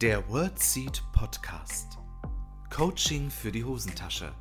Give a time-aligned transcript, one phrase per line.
[0.00, 1.98] Der WordSeed Podcast.
[2.70, 4.32] Coaching für die Hosentasche.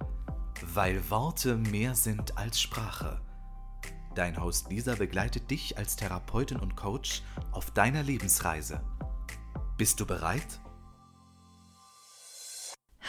[0.62, 3.20] Weil Worte mehr sind als Sprache.
[4.14, 8.81] Dein Host Lisa begleitet dich als Therapeutin und Coach auf deiner Lebensreise.
[9.80, 10.59] Bist du bereit?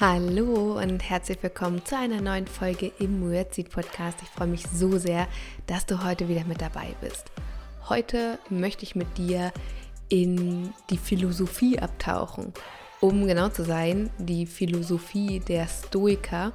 [0.00, 4.22] Hallo und herzlich willkommen zu einer neuen Folge im WordSeed Podcast.
[4.22, 5.28] Ich freue mich so sehr,
[5.66, 7.30] dass du heute wieder mit dabei bist.
[7.90, 9.52] Heute möchte ich mit dir
[10.08, 12.52] in die Philosophie abtauchen.
[13.00, 16.52] Um genau zu sein, die Philosophie der Stoiker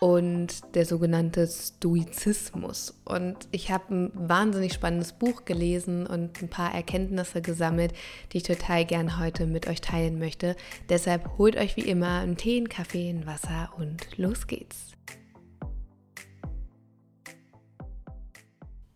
[0.00, 2.94] und der sogenannte Stoizismus.
[3.04, 7.92] Und ich habe ein wahnsinnig spannendes Buch gelesen und ein paar Erkenntnisse gesammelt,
[8.32, 10.56] die ich total gern heute mit euch teilen möchte.
[10.88, 14.95] Deshalb holt euch wie immer einen Tee, einen Kaffee, ein Wasser und los geht's.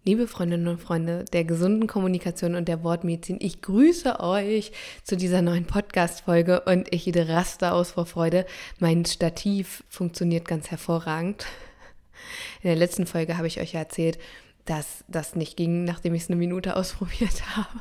[0.02, 4.72] Liebe Freundinnen und Freunde der gesunden Kommunikation und der Wortmedizin, ich grüße euch
[5.04, 8.46] zu dieser neuen Podcast-Folge und ich raste aus vor Freude.
[8.78, 11.44] Mein Stativ funktioniert ganz hervorragend.
[12.62, 14.18] In der letzten Folge habe ich euch erzählt,
[14.64, 17.80] dass das nicht ging, nachdem ich es eine Minute ausprobiert habe.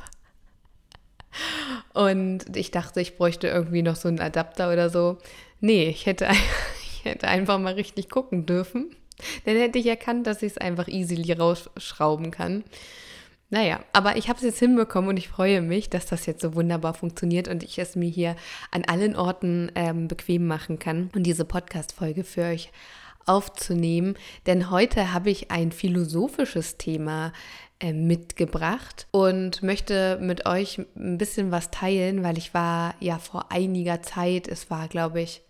[1.94, 5.16] Und ich dachte, ich bräuchte irgendwie noch so einen Adapter oder so.
[5.60, 6.28] Nee, ich hätte,
[6.82, 8.94] ich hätte einfach mal richtig gucken dürfen.
[9.44, 12.64] Dann hätte ich erkannt, dass ich es einfach easily rausschrauben kann.
[13.52, 16.54] Naja, aber ich habe es jetzt hinbekommen und ich freue mich, dass das jetzt so
[16.54, 18.36] wunderbar funktioniert und ich es mir hier
[18.70, 22.70] an allen Orten ähm, bequem machen kann und diese Podcast-Folge für euch
[23.26, 24.14] aufzunehmen.
[24.46, 27.32] Denn heute habe ich ein philosophisches Thema
[27.80, 33.50] äh, mitgebracht und möchte mit euch ein bisschen was teilen, weil ich war ja vor
[33.50, 35.42] einiger Zeit, es war glaube ich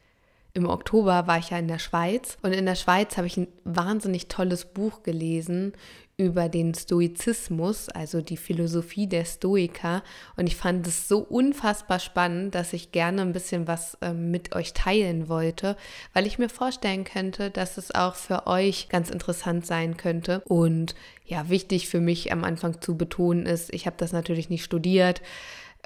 [0.52, 3.48] im Oktober war ich ja in der Schweiz und in der Schweiz habe ich ein
[3.64, 5.72] wahnsinnig tolles Buch gelesen
[6.20, 10.02] über den Stoizismus, also die Philosophie der Stoiker.
[10.36, 14.54] Und ich fand es so unfassbar spannend, dass ich gerne ein bisschen was äh, mit
[14.54, 15.78] euch teilen wollte,
[16.12, 20.42] weil ich mir vorstellen könnte, dass es auch für euch ganz interessant sein könnte.
[20.44, 20.94] Und
[21.24, 25.22] ja, wichtig für mich am Anfang zu betonen ist, ich habe das natürlich nicht studiert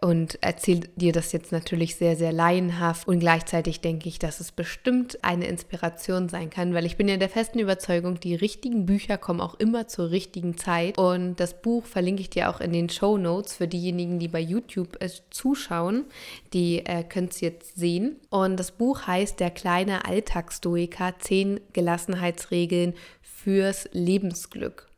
[0.02, 3.06] und erzähle dir das jetzt natürlich sehr, sehr laienhaft.
[3.06, 7.16] Und gleichzeitig denke ich, dass es bestimmt eine Inspiration sein kann, weil ich bin ja
[7.16, 10.98] der festen Überzeugung, die richtigen Bücher kommen auch immer zur richtigen Zeit.
[10.98, 14.40] Und das Buch verlinke ich dir auch in den Show Notes für diejenigen, die bei
[14.40, 16.04] YouTube äh, zuschauen.
[16.52, 18.16] Die äh, können es jetzt sehen.
[18.30, 24.88] Und das Buch heißt Der kleine Alltagsstoiker, 10 Gelassenheitsregeln fürs Lebensglück.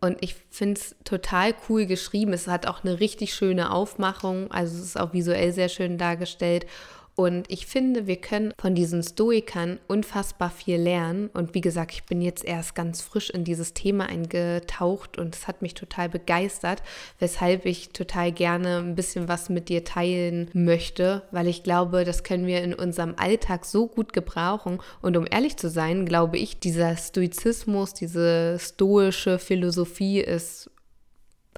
[0.00, 2.32] Und ich finde es total cool geschrieben.
[2.32, 4.50] Es hat auch eine richtig schöne Aufmachung.
[4.50, 6.66] Also es ist auch visuell sehr schön dargestellt.
[7.16, 11.30] Und ich finde, wir können von diesen Stoikern unfassbar viel lernen.
[11.32, 15.48] Und wie gesagt, ich bin jetzt erst ganz frisch in dieses Thema eingetaucht und es
[15.48, 16.82] hat mich total begeistert,
[17.18, 22.22] weshalb ich total gerne ein bisschen was mit dir teilen möchte, weil ich glaube, das
[22.22, 24.78] können wir in unserem Alltag so gut gebrauchen.
[25.00, 30.70] Und um ehrlich zu sein, glaube ich, dieser Stoizismus, diese stoische Philosophie ist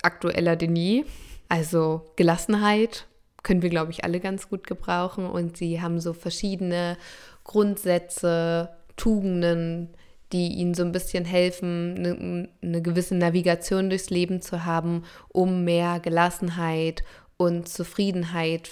[0.02, 1.04] aktueller denn je.
[1.48, 3.08] Also Gelassenheit,
[3.48, 5.24] können wir, glaube ich, alle ganz gut gebrauchen.
[5.24, 6.98] Und sie haben so verschiedene
[7.44, 9.88] Grundsätze, Tugenden,
[10.32, 15.64] die ihnen so ein bisschen helfen, eine, eine gewisse Navigation durchs Leben zu haben, um
[15.64, 17.02] mehr Gelassenheit
[17.38, 18.68] und Zufriedenheit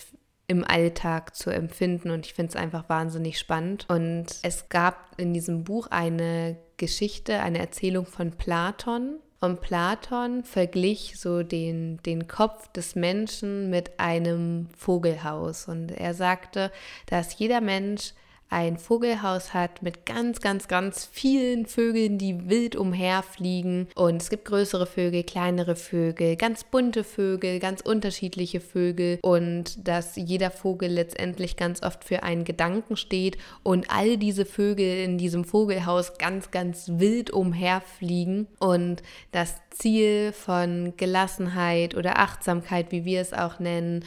[0.46, 2.10] im Alltag zu empfinden.
[2.10, 3.86] Und ich finde es einfach wahnsinnig spannend.
[3.88, 11.14] Und es gab in diesem Buch eine Geschichte, eine Erzählung von Platon, und Platon verglich
[11.18, 15.68] so den, den Kopf des Menschen mit einem Vogelhaus.
[15.68, 16.72] Und er sagte,
[17.06, 18.12] dass jeder Mensch
[18.48, 23.88] ein Vogelhaus hat mit ganz, ganz, ganz vielen Vögeln, die wild umherfliegen.
[23.96, 29.18] Und es gibt größere Vögel, kleinere Vögel, ganz bunte Vögel, ganz unterschiedliche Vögel.
[29.22, 35.02] Und dass jeder Vogel letztendlich ganz oft für einen Gedanken steht und all diese Vögel
[35.02, 38.46] in diesem Vogelhaus ganz, ganz wild umherfliegen.
[38.60, 39.02] Und
[39.32, 44.04] das Ziel von Gelassenheit oder Achtsamkeit, wie wir es auch nennen,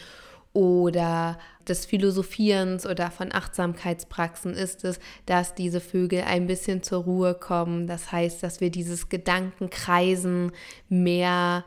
[0.59, 1.37] oder
[1.69, 7.87] des Philosophierens oder von Achtsamkeitspraxen ist es, dass diese Vögel ein bisschen zur Ruhe kommen.
[7.87, 10.51] Das heißt, dass wir dieses Gedankenkreisen
[10.89, 11.63] mehr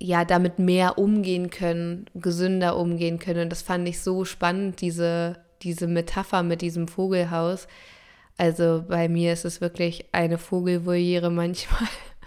[0.00, 3.42] ja, damit mehr umgehen können, gesünder umgehen können.
[3.42, 7.68] Und das fand ich so spannend, diese, diese Metapher mit diesem Vogelhaus.
[8.38, 11.88] Also bei mir ist es wirklich eine Vogelvoliere manchmal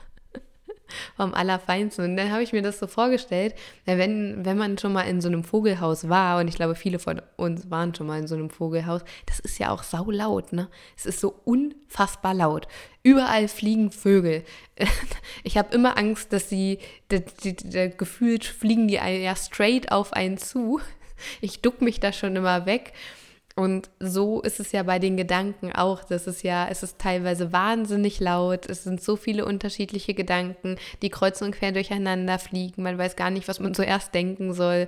[1.16, 2.06] vom Allerfeinsten.
[2.06, 3.56] Und dann habe ich mir das so vorgestellt,
[3.86, 7.22] wenn, wenn man schon mal in so einem Vogelhaus war, und ich glaube, viele von
[7.38, 10.70] uns waren schon mal in so einem Vogelhaus, das ist ja auch sau laut, ne?
[10.98, 12.68] Es ist so unfassbar laut.
[13.04, 14.44] Überall fliegen Vögel.
[15.44, 16.80] Ich habe immer Angst, dass sie,
[17.12, 20.80] die, die, die, gefühlt fliegen die ja straight auf einen zu.
[21.42, 22.94] ich duck mich da schon immer weg.
[23.56, 26.04] Und so ist es ja bei den Gedanken auch.
[26.04, 28.66] Das ist ja, es ist teilweise wahnsinnig laut.
[28.70, 32.84] Es sind so viele unterschiedliche Gedanken, die kreuz und quer durcheinander fliegen.
[32.84, 34.88] Man weiß gar nicht, was man zuerst denken soll.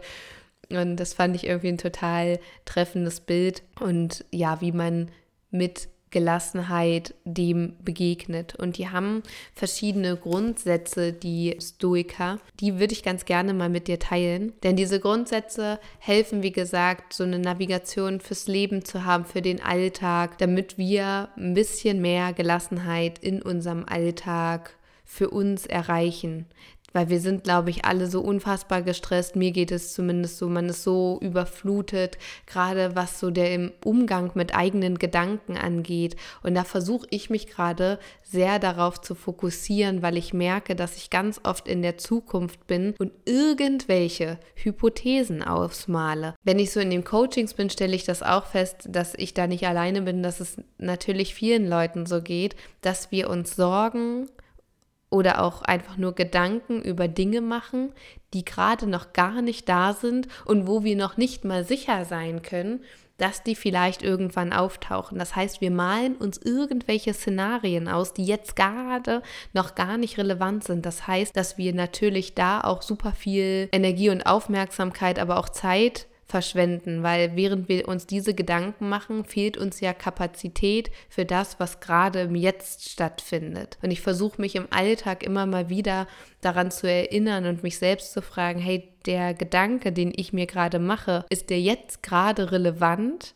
[0.69, 3.63] Und das fand ich irgendwie ein total treffendes Bild.
[3.79, 5.11] Und ja, wie man
[5.51, 8.55] mit Gelassenheit dem begegnet.
[8.55, 9.23] Und die haben
[9.53, 12.39] verschiedene Grundsätze, die Stoiker.
[12.61, 14.53] Die würde ich ganz gerne mal mit dir teilen.
[14.63, 19.61] Denn diese Grundsätze helfen, wie gesagt, so eine Navigation fürs Leben zu haben, für den
[19.61, 26.45] Alltag, damit wir ein bisschen mehr Gelassenheit in unserem Alltag für uns erreichen
[26.93, 29.35] weil wir sind, glaube ich, alle so unfassbar gestresst.
[29.35, 34.55] Mir geht es zumindest so, man ist so überflutet, gerade was so der Umgang mit
[34.55, 36.15] eigenen Gedanken angeht.
[36.43, 41.09] Und da versuche ich mich gerade sehr darauf zu fokussieren, weil ich merke, dass ich
[41.09, 46.35] ganz oft in der Zukunft bin und irgendwelche Hypothesen ausmale.
[46.43, 49.47] Wenn ich so in den Coachings bin, stelle ich das auch fest, dass ich da
[49.47, 54.27] nicht alleine bin, dass es natürlich vielen Leuten so geht, dass wir uns Sorgen
[55.13, 57.93] oder auch einfach nur Gedanken über Dinge machen,
[58.33, 62.41] die gerade noch gar nicht da sind und wo wir noch nicht mal sicher sein
[62.41, 62.83] können,
[63.17, 65.19] dass die vielleicht irgendwann auftauchen.
[65.19, 69.21] Das heißt, wir malen uns irgendwelche Szenarien aus, die jetzt gerade
[69.53, 70.83] noch gar nicht relevant sind.
[70.83, 76.07] Das heißt, dass wir natürlich da auch super viel Energie und Aufmerksamkeit, aber auch Zeit
[76.33, 81.79] verschwenden, weil während wir uns diese Gedanken machen, fehlt uns ja Kapazität für das, was
[81.79, 83.77] gerade im Jetzt stattfindet.
[83.83, 86.07] Und ich versuche mich im Alltag immer mal wieder
[86.41, 90.79] daran zu erinnern und mich selbst zu fragen, hey, der Gedanke, den ich mir gerade
[90.79, 93.35] mache, ist der jetzt gerade relevant?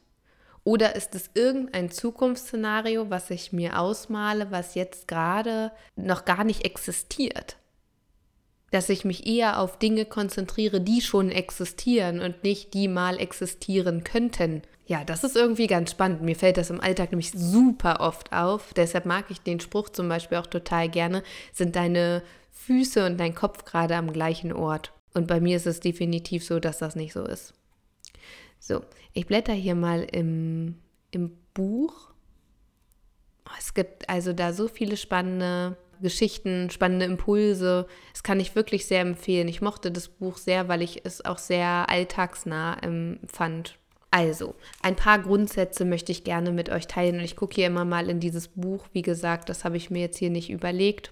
[0.64, 6.66] Oder ist es irgendein Zukunftsszenario, was ich mir ausmale, was jetzt gerade noch gar nicht
[6.66, 7.58] existiert?
[8.72, 14.04] Dass ich mich eher auf Dinge konzentriere, die schon existieren und nicht die mal existieren
[14.04, 14.62] könnten.
[14.86, 16.22] Ja, das ist irgendwie ganz spannend.
[16.22, 18.74] Mir fällt das im Alltag nämlich super oft auf.
[18.74, 21.24] Deshalb mag ich den Spruch zum Beispiel auch total gerne.
[21.54, 24.94] Sind deine Füße und dein Kopf gerade am gleichen Ort?
[25.14, 27.54] Und bei mir ist es definitiv so, dass das nicht so ist.
[28.60, 28.81] So,
[29.14, 30.75] ich blätter hier mal im,
[31.12, 32.12] im Buch.
[33.46, 37.88] Oh, es gibt also da so viele spannende Geschichten, spannende Impulse.
[38.14, 39.48] Das kann ich wirklich sehr empfehlen.
[39.48, 43.78] Ich mochte das Buch sehr, weil ich es auch sehr alltagsnah ähm, fand.
[44.10, 47.86] Also, ein paar Grundsätze möchte ich gerne mit euch teilen und ich gucke hier immer
[47.86, 48.86] mal in dieses Buch.
[48.94, 51.12] Wie gesagt, das habe ich mir jetzt hier nicht überlegt.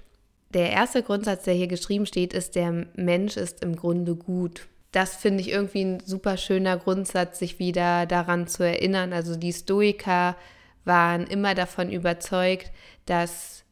[0.54, 4.68] Der erste Grundsatz, der hier geschrieben steht, ist, der Mensch ist im Grunde gut.
[4.94, 9.12] Das finde ich irgendwie ein super schöner Grundsatz, sich wieder daran zu erinnern.
[9.12, 10.38] Also die Stoiker
[10.86, 12.72] waren immer davon überzeugt,
[13.06, 13.65] dass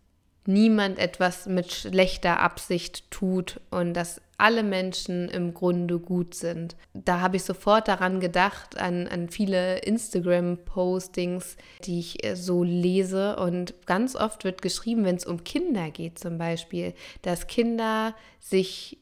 [0.45, 6.75] niemand etwas mit schlechter Absicht tut und dass alle Menschen im Grunde gut sind.
[6.93, 11.55] Da habe ich sofort daran gedacht, an, an viele Instagram-Postings,
[11.85, 13.37] die ich äh, so lese.
[13.37, 18.97] Und ganz oft wird geschrieben, wenn es um Kinder geht zum Beispiel, dass Kinder sich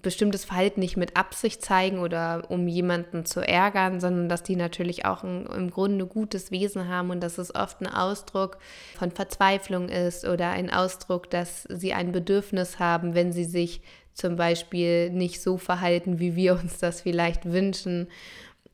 [0.00, 5.04] bestimmtes Verhalten nicht mit Absicht zeigen oder um jemanden zu ärgern, sondern dass die natürlich
[5.04, 8.58] auch ein, im Grunde gutes Wesen haben und dass es oft ein Ausdruck
[8.96, 13.82] von Verzweiflung ist oder ein Ausdruck, dass sie ein Bedürfnis haben, wenn sie sich
[14.14, 18.08] zum Beispiel nicht so verhalten, wie wir uns das vielleicht wünschen.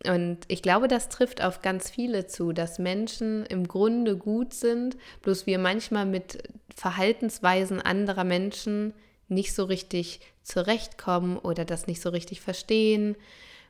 [0.07, 4.97] Und ich glaube, das trifft auf ganz viele zu, dass Menschen im Grunde gut sind,
[5.23, 6.39] bloß wir manchmal mit
[6.75, 8.95] Verhaltensweisen anderer Menschen
[9.29, 13.17] nicht so richtig zurechtkommen oder das nicht so richtig verstehen,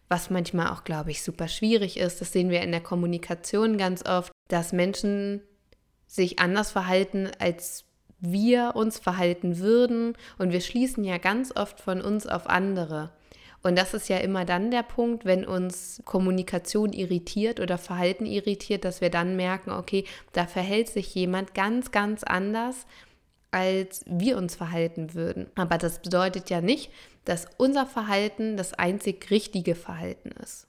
[0.08, 2.20] was manchmal auch, glaube ich, super schwierig ist.
[2.20, 5.42] Das sehen wir in der Kommunikation ganz oft, dass Menschen
[6.06, 7.84] sich anders verhalten, als
[8.20, 13.12] wir uns verhalten würden und wir schließen ja ganz oft von uns auf andere.
[13.62, 18.84] Und das ist ja immer dann der Punkt, wenn uns Kommunikation irritiert oder Verhalten irritiert,
[18.84, 22.86] dass wir dann merken, okay, da verhält sich jemand ganz, ganz anders,
[23.50, 25.46] als wir uns verhalten würden.
[25.54, 26.90] Aber das bedeutet ja nicht,
[27.24, 30.66] dass unser Verhalten das einzig richtige Verhalten ist.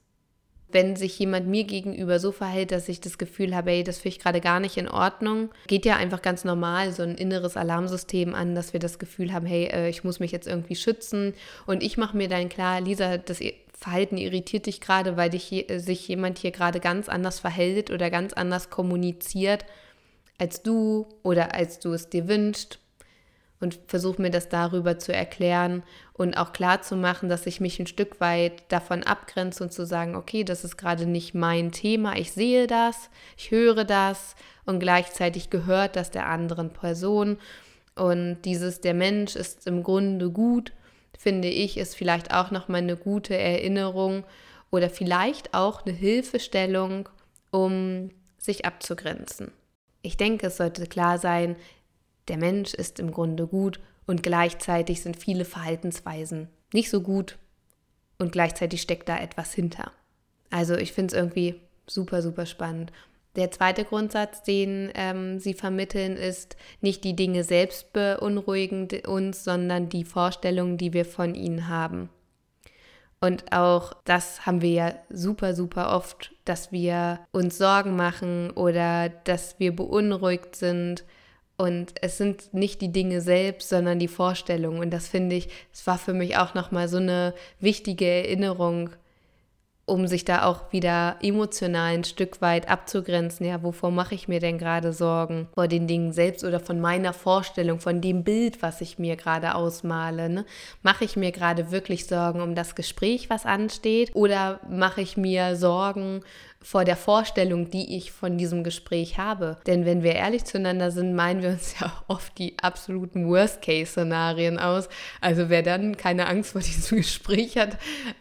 [0.71, 4.09] Wenn sich jemand mir gegenüber so verhält, dass ich das Gefühl habe, ey, das finde
[4.17, 8.36] ich gerade gar nicht in Ordnung, geht ja einfach ganz normal so ein inneres Alarmsystem
[8.36, 11.33] an, dass wir das Gefühl haben, hey, äh, ich muss mich jetzt irgendwie schützen.
[11.65, 13.39] Und ich mache mir dann klar, Lisa, das
[13.74, 18.33] Verhalten irritiert dich gerade, weil dich, sich jemand hier gerade ganz anders verhält oder ganz
[18.33, 19.65] anders kommuniziert
[20.39, 22.79] als du oder als du es dir wünschst
[23.60, 27.79] und versuche mir das darüber zu erklären und auch klar zu machen, dass ich mich
[27.79, 32.17] ein Stück weit davon abgrenze und zu sagen, okay, das ist gerade nicht mein Thema,
[32.17, 37.38] ich sehe das, ich höre das und gleichzeitig gehört das der anderen Person
[37.96, 40.72] und dieses der Mensch ist im Grunde gut,
[41.17, 44.24] finde ich, ist vielleicht auch noch mal eine gute Erinnerung
[44.72, 47.10] oder vielleicht auch eine Hilfestellung,
[47.51, 49.51] um sich abzugrenzen.
[50.01, 51.56] Ich denke, es sollte klar sein,
[52.27, 57.38] der Mensch ist im Grunde gut und gleichzeitig sind viele Verhaltensweisen nicht so gut
[58.18, 59.91] und gleichzeitig steckt da etwas hinter.
[60.50, 61.56] Also ich finde es irgendwie
[61.88, 62.91] super, super spannend.
[63.36, 69.89] Der zweite Grundsatz, den ähm, sie vermitteln, ist, nicht die Dinge selbst beunruhigen uns, sondern
[69.89, 72.10] die Vorstellungen, die wir von ihnen haben.
[73.22, 79.10] Und auch das haben wir ja super, super oft, dass wir uns Sorgen machen oder
[79.10, 81.04] dass wir beunruhigt sind.
[81.58, 84.80] Und es sind nicht die Dinge selbst, sondern die Vorstellungen.
[84.80, 88.92] Und das finde ich, es war für mich auch nochmal so eine wichtige Erinnerung,
[89.89, 93.46] um sich da auch wieder emotional ein Stück weit abzugrenzen.
[93.46, 95.48] Ja, wovor mache ich mir denn gerade Sorgen?
[95.53, 99.55] Vor den Dingen selbst oder von meiner Vorstellung, von dem Bild, was ich mir gerade
[99.55, 100.29] ausmale.
[100.29, 100.46] Ne?
[100.84, 104.12] Mache ich mir gerade wirklich Sorgen um das Gespräch, was ansteht?
[104.13, 106.22] Oder mache ich mir Sorgen
[106.62, 109.58] vor der Vorstellung, die ich von diesem Gespräch habe.
[109.66, 114.89] Denn wenn wir ehrlich zueinander sind, meinen wir uns ja oft die absoluten Worst-Case-Szenarien aus.
[115.22, 117.78] Also wer dann keine Angst vor diesem Gespräch hat,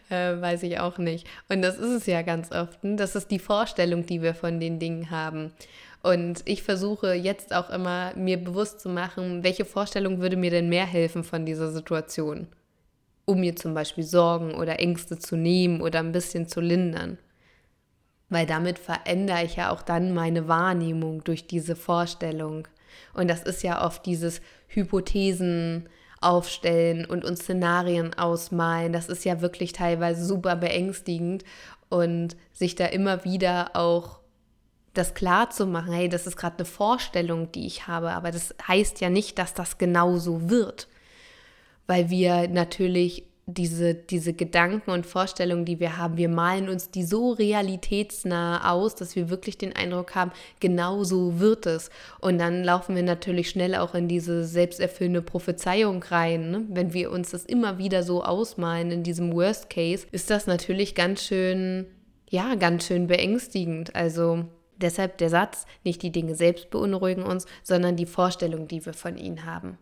[0.09, 1.27] äh, weiß ich auch nicht.
[1.49, 2.83] Und das ist es ja ganz oft.
[2.83, 2.95] Ne?
[2.95, 5.51] Das ist die Vorstellung, die wir von den Dingen haben.
[6.01, 10.69] Und ich versuche jetzt auch immer, mir bewusst zu machen, welche Vorstellung würde mir denn
[10.69, 12.47] mehr helfen von dieser Situation,
[13.25, 17.17] um mir zum Beispiel Sorgen oder Ängste zu nehmen oder ein bisschen zu lindern
[18.29, 22.67] weil damit verändere ich ja auch dann meine Wahrnehmung durch diese Vorstellung.
[23.13, 25.89] Und das ist ja oft dieses Hypothesen
[26.21, 28.93] aufstellen und uns Szenarien ausmalen.
[28.93, 31.43] Das ist ja wirklich teilweise super beängstigend
[31.89, 34.19] und sich da immer wieder auch
[34.93, 38.55] das klar zu machen, hey, das ist gerade eine Vorstellung, die ich habe, aber das
[38.67, 40.87] heißt ja nicht, dass das genau so wird,
[41.87, 47.03] weil wir natürlich diese, diese Gedanken und Vorstellungen, die wir haben, wir malen uns die
[47.03, 51.89] so realitätsnah aus, dass wir wirklich den Eindruck haben, genau so wird es.
[52.19, 56.51] Und dann laufen wir natürlich schnell auch in diese selbsterfüllende Prophezeiung rein.
[56.51, 56.65] Ne?
[56.69, 60.95] Wenn wir uns das immer wieder so ausmalen in diesem Worst Case, ist das natürlich
[60.95, 61.85] ganz schön,
[62.29, 63.95] ja, ganz schön beängstigend.
[63.95, 64.45] Also
[64.77, 69.17] deshalb der Satz, nicht die Dinge selbst beunruhigen uns, sondern die Vorstellung, die wir von
[69.17, 69.77] ihnen haben.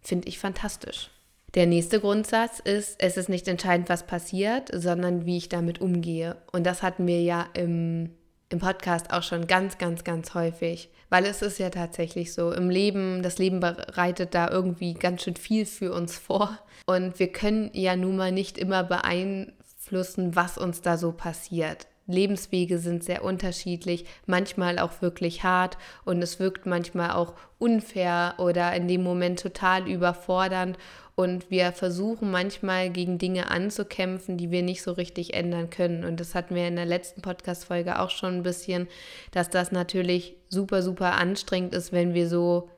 [0.00, 1.10] Finde ich fantastisch.
[1.54, 6.36] Der nächste Grundsatz ist, es ist nicht entscheidend, was passiert, sondern wie ich damit umgehe.
[6.52, 8.10] Und das hatten wir ja im,
[8.50, 10.90] im Podcast auch schon ganz, ganz, ganz häufig.
[11.08, 15.36] Weil es ist ja tatsächlich so, im Leben, das Leben bereitet da irgendwie ganz schön
[15.36, 16.58] viel für uns vor.
[16.84, 21.86] Und wir können ja nun mal nicht immer beeinflussen, was uns da so passiert.
[22.06, 28.72] Lebenswege sind sehr unterschiedlich, manchmal auch wirklich hart und es wirkt manchmal auch unfair oder
[28.74, 30.78] in dem Moment total überfordernd
[31.16, 36.04] und wir versuchen manchmal gegen Dinge anzukämpfen, die wir nicht so richtig ändern können.
[36.04, 38.86] Und das hatten wir in der letzten Podcast-Folge auch schon ein bisschen,
[39.30, 42.68] dass das natürlich super, super anstrengend ist, wenn wir so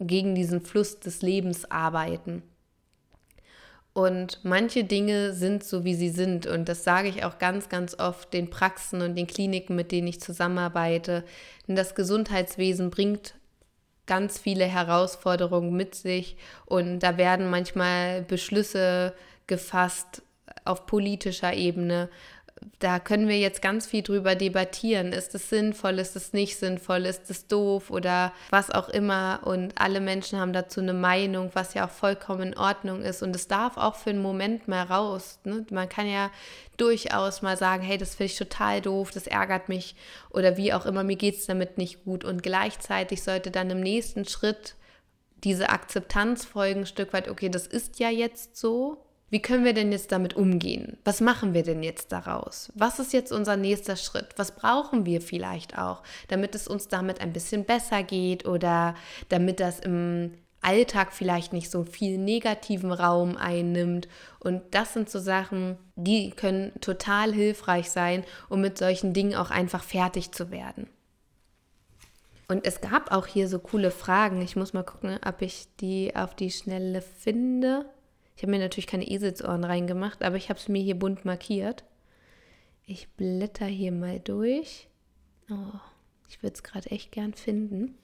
[0.00, 2.42] gegen diesen Fluss des Lebens arbeiten.
[3.94, 6.46] Und manche Dinge sind so, wie sie sind.
[6.46, 10.06] Und das sage ich auch ganz, ganz oft den Praxen und den Kliniken, mit denen
[10.06, 11.24] ich zusammenarbeite.
[11.68, 13.34] Denn das Gesundheitswesen bringt
[14.06, 19.14] ganz viele Herausforderungen mit sich und da werden manchmal Beschlüsse
[19.46, 20.22] gefasst
[20.64, 22.08] auf politischer Ebene.
[22.78, 25.12] Da können wir jetzt ganz viel drüber debattieren.
[25.12, 29.40] Ist es sinnvoll, ist es nicht sinnvoll, ist es doof oder was auch immer.
[29.44, 33.22] Und alle Menschen haben dazu eine Meinung, was ja auch vollkommen in Ordnung ist.
[33.22, 35.38] Und es darf auch für einen Moment mal raus.
[35.44, 35.64] Ne?
[35.70, 36.30] Man kann ja
[36.76, 39.94] durchaus mal sagen, hey, das finde ich total doof, das ärgert mich
[40.30, 42.24] oder wie auch immer, mir geht es damit nicht gut.
[42.24, 44.74] Und gleichzeitig sollte dann im nächsten Schritt
[45.44, 49.04] diese Akzeptanz folgen, ein Stück weit, okay, das ist ja jetzt so.
[49.32, 50.98] Wie können wir denn jetzt damit umgehen?
[51.06, 52.70] Was machen wir denn jetzt daraus?
[52.74, 54.28] Was ist jetzt unser nächster Schritt?
[54.36, 58.94] Was brauchen wir vielleicht auch, damit es uns damit ein bisschen besser geht oder
[59.30, 64.06] damit das im Alltag vielleicht nicht so viel negativen Raum einnimmt.
[64.38, 69.50] Und das sind so Sachen, die können total hilfreich sein, um mit solchen Dingen auch
[69.50, 70.90] einfach fertig zu werden.
[72.48, 74.42] Und es gab auch hier so coole Fragen.
[74.42, 77.86] Ich muss mal gucken, ob ich die auf die Schnelle finde.
[78.36, 81.84] Ich habe mir natürlich keine Eselsohren reingemacht, aber ich habe es mir hier bunt markiert.
[82.86, 84.88] Ich blätter hier mal durch.
[85.50, 85.78] Oh,
[86.28, 87.96] ich würde es gerade echt gern finden.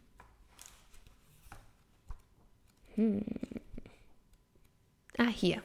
[2.94, 3.24] Hm.
[5.16, 5.62] Ah, hier.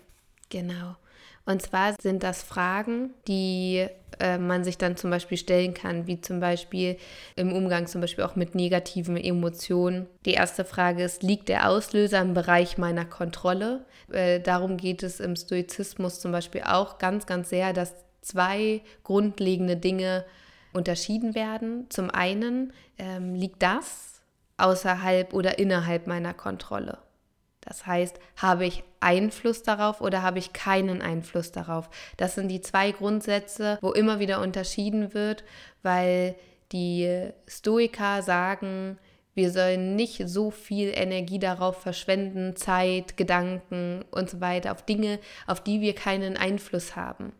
[0.49, 0.95] Genau.
[1.45, 3.85] Und zwar sind das Fragen, die
[4.19, 6.97] äh, man sich dann zum Beispiel stellen kann, wie zum Beispiel
[7.35, 10.07] im Umgang zum Beispiel auch mit negativen Emotionen.
[10.25, 13.85] Die erste Frage ist, liegt der Auslöser im Bereich meiner Kontrolle?
[14.09, 19.75] Äh, darum geht es im Stoizismus zum Beispiel auch ganz, ganz sehr, dass zwei grundlegende
[19.75, 20.23] Dinge
[20.71, 21.87] unterschieden werden.
[21.89, 24.21] Zum einen ähm, liegt das
[24.57, 26.99] außerhalb oder innerhalb meiner Kontrolle.
[27.65, 31.89] Das heißt, habe ich Einfluss darauf oder habe ich keinen Einfluss darauf?
[32.17, 35.43] Das sind die zwei Grundsätze, wo immer wieder unterschieden wird,
[35.81, 36.35] weil
[36.71, 38.97] die Stoiker sagen,
[39.35, 45.19] wir sollen nicht so viel Energie darauf verschwenden, Zeit, Gedanken und so weiter, auf Dinge,
[45.47, 47.33] auf die wir keinen Einfluss haben.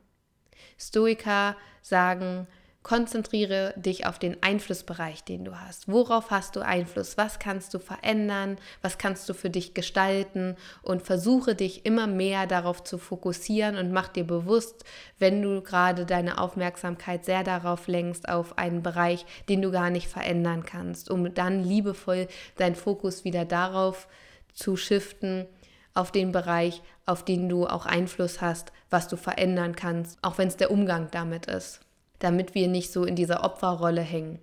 [0.80, 2.48] Stoiker sagen,
[2.84, 5.88] Konzentriere dich auf den Einflussbereich, den du hast.
[5.88, 7.16] Worauf hast du Einfluss?
[7.16, 8.58] Was kannst du verändern?
[8.82, 10.58] Was kannst du für dich gestalten?
[10.82, 14.84] Und versuche dich immer mehr darauf zu fokussieren und mach dir bewusst,
[15.18, 20.10] wenn du gerade deine Aufmerksamkeit sehr darauf lenkst, auf einen Bereich, den du gar nicht
[20.10, 24.10] verändern kannst, um dann liebevoll deinen Fokus wieder darauf
[24.54, 25.48] zu shiften,
[25.94, 30.50] auf den Bereich, auf den du auch Einfluss hast, was du verändern kannst, auch wenn
[30.50, 31.80] es der Umgang damit ist
[32.24, 34.40] damit wir nicht so in dieser Opferrolle hängen.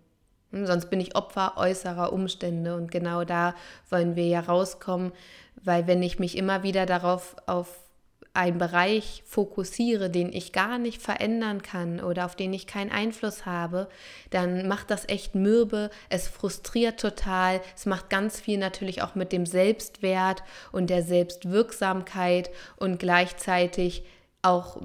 [0.53, 3.55] Hm, sonst bin ich Opfer äußerer Umstände und genau da
[3.89, 5.13] wollen wir ja rauskommen,
[5.63, 7.81] weil wenn ich mich immer wieder darauf auf
[8.33, 13.45] einen Bereich fokussiere, den ich gar nicht verändern kann oder auf den ich keinen Einfluss
[13.45, 13.89] habe,
[14.31, 19.33] dann macht das echt mürbe, es frustriert total, es macht ganz viel natürlich auch mit
[19.33, 24.05] dem Selbstwert und der Selbstwirksamkeit und gleichzeitig
[24.43, 24.81] auch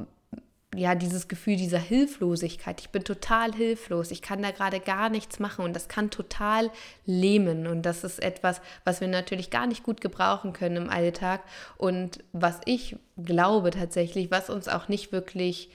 [0.75, 2.81] ja, dieses Gefühl dieser Hilflosigkeit.
[2.81, 4.11] Ich bin total hilflos.
[4.11, 6.71] Ich kann da gerade gar nichts machen und das kann total
[7.05, 7.67] lähmen.
[7.67, 11.41] Und das ist etwas, was wir natürlich gar nicht gut gebrauchen können im Alltag
[11.77, 15.69] und was ich glaube tatsächlich, was uns auch nicht wirklich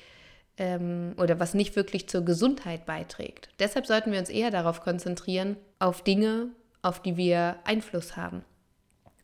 [0.57, 3.49] ähm, oder was nicht wirklich zur Gesundheit beiträgt.
[3.59, 6.49] Deshalb sollten wir uns eher darauf konzentrieren, auf Dinge,
[6.83, 8.45] auf die wir Einfluss haben.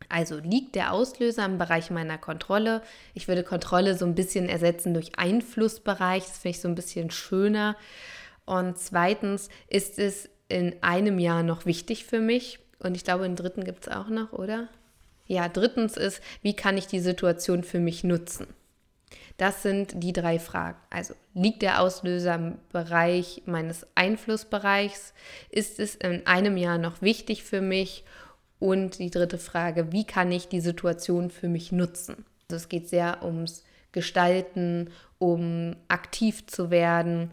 [0.09, 2.82] Also liegt der Auslöser im Bereich meiner Kontrolle.
[3.14, 6.24] Ich würde Kontrolle so ein bisschen ersetzen durch Einflussbereich.
[6.24, 7.76] Das finde ich so ein bisschen schöner.
[8.44, 12.61] Und zweitens ist es in einem Jahr noch wichtig für mich.
[12.78, 14.68] Und ich glaube, einen dritten gibt es auch noch, oder?
[15.26, 18.46] Ja, drittens ist, wie kann ich die Situation für mich nutzen?
[19.38, 20.78] Das sind die drei Fragen.
[20.88, 25.12] Also liegt der Auslöser im Bereich meines Einflussbereichs?
[25.50, 28.04] Ist es in einem Jahr noch wichtig für mich?
[28.59, 32.25] Und die dritte Frage, wie kann ich die Situation für mich nutzen?
[32.49, 37.31] Also es geht sehr ums Gestalten, um aktiv zu werden.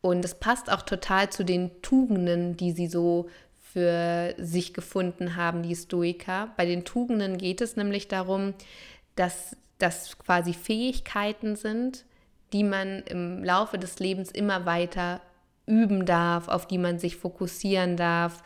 [0.00, 3.28] Und es passt auch total zu den Tugenden, die sie so
[3.72, 6.50] für sich gefunden haben, die Stoiker.
[6.56, 8.54] Bei den Tugenden geht es nämlich darum,
[9.16, 12.04] dass das quasi Fähigkeiten sind,
[12.52, 15.20] die man im Laufe des Lebens immer weiter
[15.66, 18.42] üben darf, auf die man sich fokussieren darf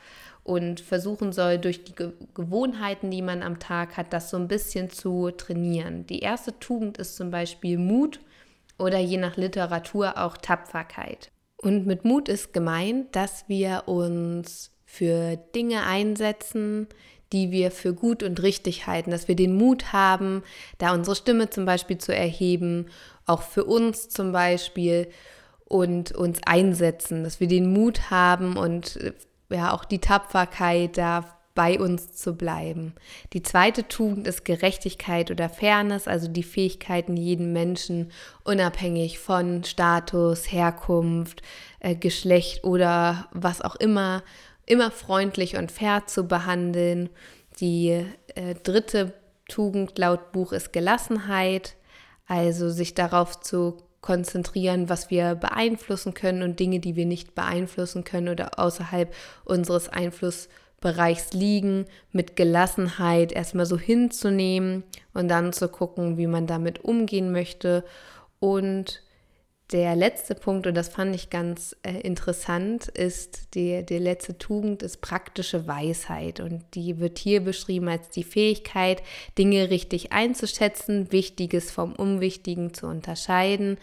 [0.49, 1.93] und versuchen soll, durch die
[2.33, 6.07] Gewohnheiten, die man am Tag hat, das so ein bisschen zu trainieren.
[6.07, 8.19] Die erste Tugend ist zum Beispiel Mut
[8.79, 11.31] oder je nach Literatur auch Tapferkeit.
[11.59, 16.87] Und mit Mut ist gemeint, dass wir uns für Dinge einsetzen,
[17.35, 20.43] die wir für gut und richtig halten, dass wir den Mut haben,
[20.79, 22.87] da unsere Stimme zum Beispiel zu erheben,
[23.27, 25.09] auch für uns zum Beispiel
[25.67, 28.99] und uns einsetzen, dass wir den Mut haben und
[29.51, 31.25] ja auch die Tapferkeit, da
[31.59, 32.95] bei uns zu bleiben.
[33.33, 38.13] Die zweite Tugend ist Gerechtigkeit oder Fairness, also die Fähigkeiten, jeden Menschen
[38.45, 41.43] unabhängig von Status, Herkunft,
[41.81, 44.23] äh, Geschlecht oder was auch immer,
[44.67, 47.11] immer freundlich und fair zu behandeln.
[47.59, 48.07] Die
[48.37, 49.15] äh, dritte
[49.49, 51.75] Tugend laut Buch ist Gelassenheit,
[52.29, 58.05] also sich darauf zu konzentrieren, was wir beeinflussen können und Dinge, die wir nicht beeinflussen
[58.05, 59.13] können oder außerhalb
[59.45, 64.85] unseres Einflussbereichs liegen, mit Gelassenheit erstmal so hinzunehmen
[65.15, 67.85] und dann zu gucken, wie man damit umgehen möchte.
[68.41, 69.03] Und
[69.72, 74.83] der letzte Punkt, und das fand ich ganz äh, interessant, ist die, die letzte Tugend
[74.83, 76.40] ist praktische Weisheit.
[76.40, 79.02] Und die wird hier beschrieben als die Fähigkeit,
[79.37, 83.76] Dinge richtig einzuschätzen, Wichtiges vom Unwichtigen zu unterscheiden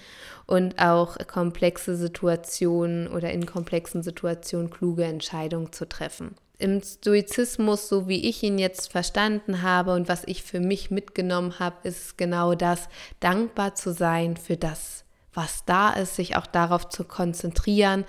[0.48, 6.36] und auch komplexe Situationen oder in komplexen Situationen kluge Entscheidungen zu treffen.
[6.58, 11.60] Im Stoizismus, so wie ich ihn jetzt verstanden habe und was ich für mich mitgenommen
[11.60, 12.88] habe, ist genau das,
[13.20, 15.05] dankbar zu sein für das,
[15.36, 18.06] was da ist, sich auch darauf zu konzentrieren,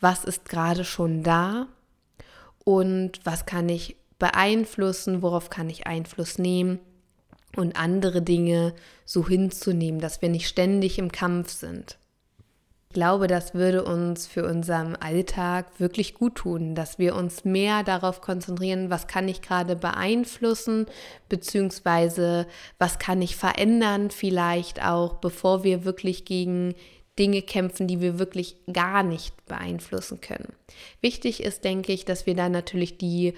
[0.00, 1.66] was ist gerade schon da
[2.64, 6.78] und was kann ich beeinflussen, worauf kann ich Einfluss nehmen
[7.56, 11.98] und andere Dinge so hinzunehmen, dass wir nicht ständig im Kampf sind.
[12.92, 17.84] Ich glaube, das würde uns für unseren Alltag wirklich gut tun, dass wir uns mehr
[17.84, 20.84] darauf konzentrieren, was kann ich gerade beeinflussen,
[21.30, 22.46] beziehungsweise
[22.78, 26.74] was kann ich verändern vielleicht auch, bevor wir wirklich gegen
[27.18, 30.52] Dinge kämpfen, die wir wirklich gar nicht beeinflussen können.
[31.00, 33.32] Wichtig ist, denke ich, dass wir da natürlich die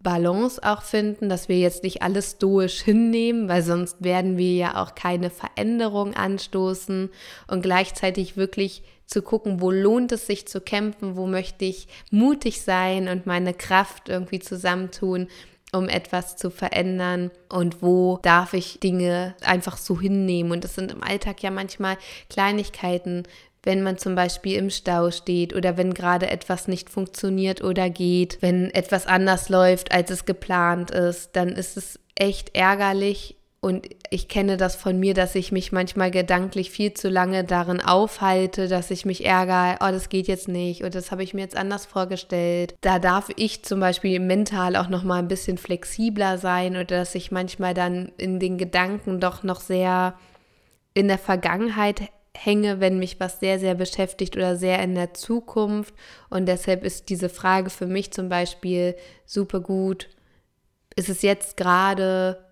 [0.00, 4.82] Balance auch finden, dass wir jetzt nicht alles stoisch hinnehmen, weil sonst werden wir ja
[4.82, 7.10] auch keine Veränderung anstoßen
[7.48, 12.60] und gleichzeitig wirklich zu gucken, wo lohnt es sich zu kämpfen, wo möchte ich mutig
[12.60, 15.28] sein und meine Kraft irgendwie zusammentun,
[15.72, 20.52] um etwas zu verändern und wo darf ich Dinge einfach so hinnehmen.
[20.52, 21.96] Und das sind im Alltag ja manchmal
[22.30, 23.24] Kleinigkeiten,
[23.62, 28.38] wenn man zum Beispiel im Stau steht oder wenn gerade etwas nicht funktioniert oder geht,
[28.40, 33.36] wenn etwas anders läuft, als es geplant ist, dann ist es echt ärgerlich.
[33.60, 37.80] Und ich kenne das von mir, dass ich mich manchmal gedanklich viel zu lange darin
[37.80, 41.40] aufhalte, dass ich mich ärgere, oh, das geht jetzt nicht oder das habe ich mir
[41.40, 42.76] jetzt anders vorgestellt.
[42.82, 47.16] Da darf ich zum Beispiel mental auch noch mal ein bisschen flexibler sein oder dass
[47.16, 50.14] ich manchmal dann in den Gedanken doch noch sehr
[50.94, 52.02] in der Vergangenheit
[52.36, 55.94] hänge, wenn mich was sehr, sehr beschäftigt oder sehr in der Zukunft.
[56.30, 60.08] Und deshalb ist diese Frage für mich zum Beispiel super gut.
[60.96, 62.44] Ist es jetzt gerade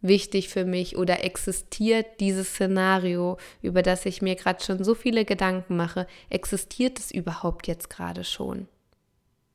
[0.00, 5.24] wichtig für mich oder existiert dieses Szenario, über das ich mir gerade schon so viele
[5.24, 8.68] Gedanken mache, existiert es überhaupt jetzt gerade schon?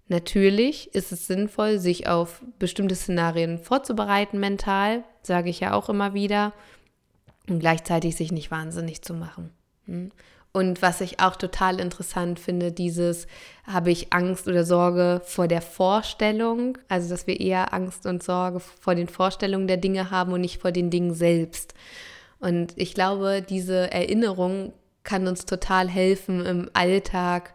[0.08, 6.14] Natürlich ist es sinnvoll, sich auf bestimmte Szenarien vorzubereiten mental, sage ich ja auch immer
[6.14, 6.52] wieder,
[7.52, 9.52] und gleichzeitig sich nicht wahnsinnig zu machen.
[9.86, 10.12] Hm?
[10.54, 13.26] Und was ich auch total interessant finde, dieses,
[13.66, 18.60] habe ich Angst oder Sorge vor der Vorstellung, also dass wir eher Angst und Sorge
[18.60, 21.74] vor den Vorstellungen der Dinge haben und nicht vor den Dingen selbst.
[22.40, 27.54] Und ich glaube, diese Erinnerung kann uns total helfen, im Alltag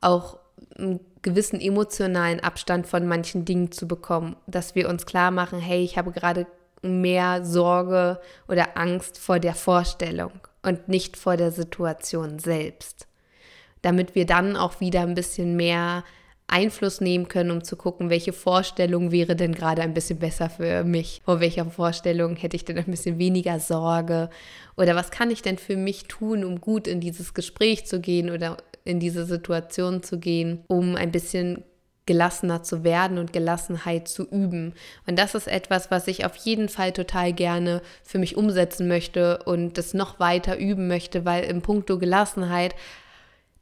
[0.00, 0.38] auch
[0.78, 5.82] einen gewissen emotionalen Abstand von manchen Dingen zu bekommen, dass wir uns klar machen, hey,
[5.82, 6.46] ich habe gerade
[6.82, 13.06] mehr Sorge oder Angst vor der Vorstellung und nicht vor der Situation selbst.
[13.82, 16.04] Damit wir dann auch wieder ein bisschen mehr
[16.50, 20.84] Einfluss nehmen können, um zu gucken, welche Vorstellung wäre denn gerade ein bisschen besser für
[20.84, 21.22] mich?
[21.24, 24.30] Vor welcher Vorstellung hätte ich denn ein bisschen weniger Sorge?
[24.76, 28.30] Oder was kann ich denn für mich tun, um gut in dieses Gespräch zu gehen
[28.30, 31.62] oder in diese Situation zu gehen, um ein bisschen
[32.10, 34.74] gelassener zu werden und Gelassenheit zu üben.
[35.06, 39.44] Und das ist etwas, was ich auf jeden Fall total gerne für mich umsetzen möchte
[39.44, 42.74] und das noch weiter üben möchte, weil im Punkto Gelassenheit,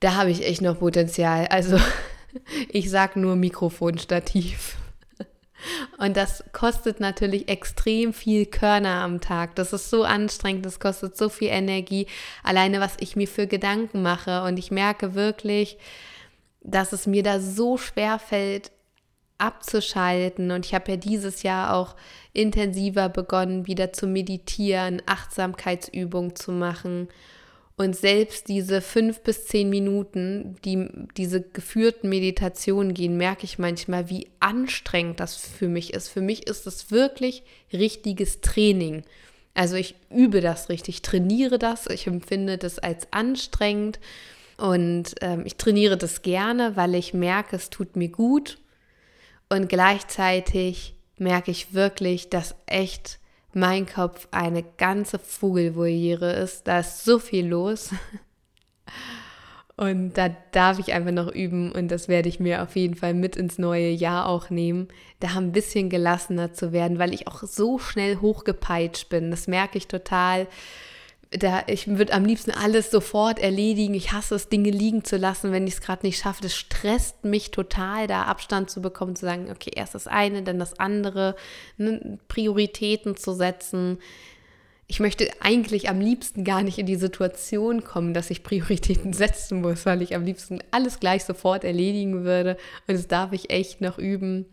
[0.01, 1.47] da habe ich echt noch Potenzial.
[1.49, 1.79] Also
[2.71, 4.77] ich sage nur Mikrofonstativ.
[5.99, 9.57] Und das kostet natürlich extrem viel Körner am Tag.
[9.57, 12.07] Das ist so anstrengend, das kostet so viel Energie.
[12.45, 14.45] Alleine, was ich mir für Gedanken mache.
[14.45, 15.77] Und ich merke wirklich,
[16.61, 18.71] dass es mir da so schwer fällt,
[19.39, 20.51] abzuschalten.
[20.51, 21.95] Und ich habe ja dieses Jahr auch
[22.33, 27.09] intensiver begonnen, wieder zu meditieren, Achtsamkeitsübungen zu machen.
[27.77, 34.11] Und selbst diese fünf bis zehn Minuten, die diese geführten Meditationen gehen, merke ich manchmal,
[34.11, 36.09] wie anstrengend das für mich ist.
[36.09, 39.05] Für mich ist es wirklich richtiges Training.
[39.55, 44.01] Also ich übe das richtig, trainiere das, ich empfinde das als anstrengend
[44.59, 48.59] und ähm, ich trainiere das gerne, weil ich merke, es tut mir gut.
[49.49, 53.19] Und gleichzeitig merke ich wirklich, dass echt
[53.55, 56.67] mein Kopf eine ganze Vogelvoliere ist.
[56.67, 57.91] Da ist so viel los.
[59.77, 63.15] Und da darf ich einfach noch üben und das werde ich mir auf jeden Fall
[63.15, 64.89] mit ins neue Jahr auch nehmen,
[65.21, 69.31] da ein bisschen gelassener zu werden, weil ich auch so schnell hochgepeitscht bin.
[69.31, 70.49] Das merke ich total
[71.31, 73.93] da, ich würde am liebsten alles sofort erledigen.
[73.95, 76.43] Ich hasse es, Dinge liegen zu lassen, wenn ich es gerade nicht schaffe.
[76.43, 80.59] Das stresst mich total, da Abstand zu bekommen, zu sagen, okay, erst das eine, dann
[80.59, 81.37] das andere,
[81.77, 83.99] ne, Prioritäten zu setzen.
[84.91, 89.61] Ich möchte eigentlich am liebsten gar nicht in die Situation kommen, dass ich Prioritäten setzen
[89.61, 92.57] muss, weil ich am liebsten alles gleich sofort erledigen würde.
[92.87, 94.47] Und das darf ich echt noch üben.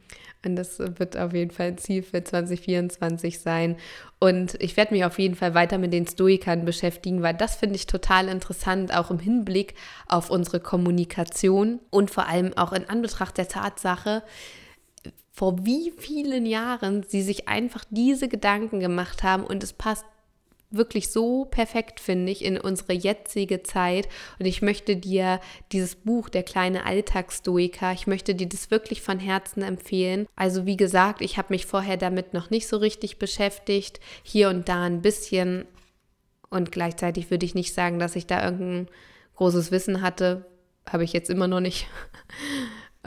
[0.45, 3.77] Und das wird auf jeden Fall ein Ziel für 2024 sein.
[4.19, 7.75] Und ich werde mich auf jeden Fall weiter mit den Stoikern beschäftigen, weil das finde
[7.75, 9.73] ich total interessant, auch im Hinblick
[10.07, 14.21] auf unsere Kommunikation und vor allem auch in Anbetracht der Tatsache,
[15.31, 20.05] vor wie vielen Jahren sie sich einfach diese Gedanken gemacht haben und es passt
[20.71, 24.07] wirklich so perfekt, finde ich, in unsere jetzige Zeit.
[24.39, 25.39] Und ich möchte dir
[25.71, 30.27] dieses Buch, Der kleine Alltagsstoiker, ich möchte dir das wirklich von Herzen empfehlen.
[30.35, 34.67] Also wie gesagt, ich habe mich vorher damit noch nicht so richtig beschäftigt, hier und
[34.69, 35.65] da ein bisschen.
[36.49, 38.87] Und gleichzeitig würde ich nicht sagen, dass ich da irgendein
[39.35, 40.45] großes Wissen hatte.
[40.87, 41.87] Habe ich jetzt immer noch nicht.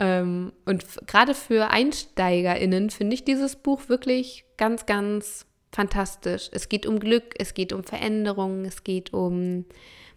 [0.01, 6.49] Ähm, und gerade für EinsteigerInnen finde ich dieses Buch wirklich ganz, ganz fantastisch.
[6.53, 9.65] Es geht um Glück, es geht um Veränderungen, es geht um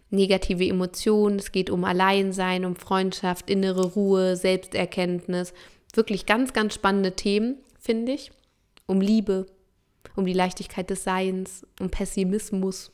[0.09, 5.53] negative Emotionen, es geht um Alleinsein, um Freundschaft, innere Ruhe, Selbsterkenntnis.
[5.93, 8.31] Wirklich ganz, ganz spannende Themen, finde ich.
[8.85, 9.45] Um Liebe,
[10.15, 12.91] um die Leichtigkeit des Seins, um Pessimismus.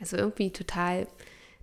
[0.00, 1.06] Also irgendwie total,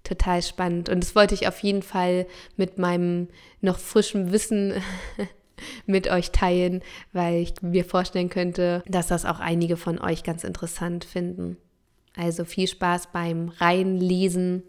[0.03, 0.89] total spannend.
[0.89, 3.27] Und das wollte ich auf jeden Fall mit meinem
[3.61, 4.73] noch frischen Wissen
[5.85, 10.43] mit euch teilen, weil ich mir vorstellen könnte, dass das auch einige von euch ganz
[10.43, 11.57] interessant finden.
[12.15, 14.63] Also viel Spaß beim Reinlesen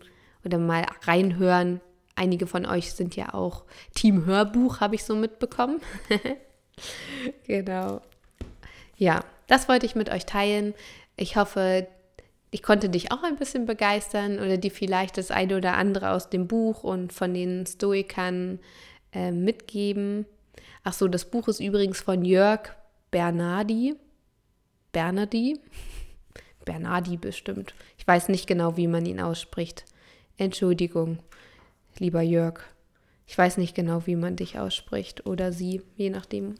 [0.44, 1.80] oder mal reinhören.
[2.16, 5.80] Einige von euch sind ja auch Team Hörbuch, habe ich so mitbekommen.
[7.46, 8.00] genau.
[8.96, 10.74] Ja, das wollte ich mit euch teilen.
[11.16, 11.86] Ich hoffe,
[12.50, 16.30] ich konnte dich auch ein bisschen begeistern oder dir vielleicht das eine oder andere aus
[16.30, 18.60] dem Buch und von den Stoikern
[19.12, 20.26] äh, mitgeben.
[20.86, 22.68] Ach so, das Buch ist übrigens von Jörg
[23.10, 23.96] Bernardi.
[24.92, 25.58] Bernardi?
[26.66, 27.74] Bernardi bestimmt.
[27.96, 29.86] Ich weiß nicht genau, wie man ihn ausspricht.
[30.36, 31.20] Entschuldigung,
[31.98, 32.60] lieber Jörg.
[33.26, 36.56] Ich weiß nicht genau, wie man dich ausspricht oder sie, je nachdem.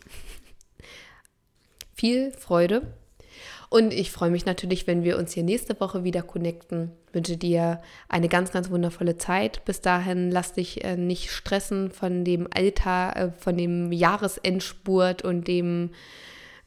[1.93, 2.95] Viel Freude
[3.75, 6.93] und ich freue mich natürlich, wenn wir uns hier nächste Woche wieder connecten.
[7.13, 9.65] Wünsche dir eine ganz, ganz wundervolle Zeit.
[9.65, 15.49] Bis dahin lass dich äh, nicht stressen von dem Alter, äh, von dem Jahresendspurt und
[15.49, 15.91] dem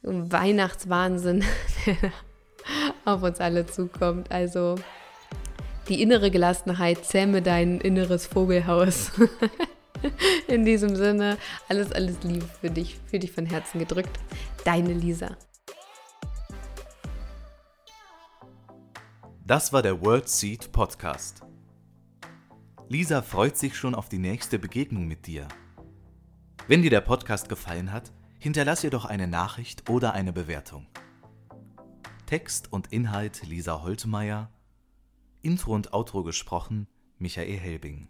[0.02, 1.44] Weihnachtswahnsinn,
[1.86, 2.12] der
[3.06, 4.30] auf uns alle zukommt.
[4.30, 4.74] Also
[5.88, 9.12] die innere Gelassenheit, zähme dein inneres Vogelhaus.
[10.46, 11.38] In diesem Sinne,
[11.70, 14.14] alles, alles Liebe für dich, für dich von Herzen gedrückt.
[14.66, 15.38] Deine Lisa.
[19.48, 21.40] Das war der World Seed Podcast.
[22.90, 25.48] Lisa freut sich schon auf die nächste Begegnung mit dir.
[26.66, 30.86] Wenn dir der Podcast gefallen hat, hinterlass ihr doch eine Nachricht oder eine Bewertung.
[32.26, 34.52] Text und Inhalt Lisa Holtmeier,
[35.40, 38.08] Intro und Outro gesprochen Michael Helbing.